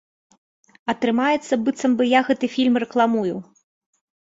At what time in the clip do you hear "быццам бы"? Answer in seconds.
1.67-2.09